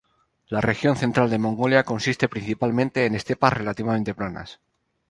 [0.47, 4.59] La región central de Mongolia consiste principalmente en estepas relativamente planas.